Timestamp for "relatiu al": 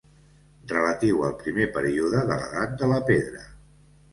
0.71-1.35